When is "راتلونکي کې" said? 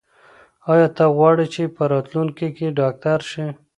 1.93-2.75